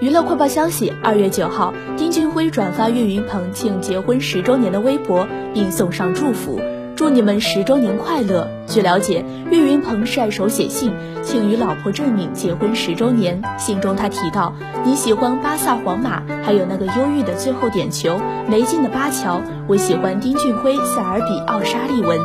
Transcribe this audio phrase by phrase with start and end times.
[0.00, 6.60] 娱乐快报消息：二月九号，丁俊晖转发岳云鹏庆结婚十周年的微博，并送上祝福，
[6.94, 8.48] 祝你们十周年快乐。
[8.68, 10.92] 据了解，岳云鹏晒手写信
[11.24, 14.54] 庆与老婆郑敏结婚十周年，信中他提到
[14.86, 22.16] ：“你喜欢巴萨、皇马，还有那个忧郁的最后点球、没劲的巴乔，我喜欢丁俊晖、塞尔比、奥沙利文。”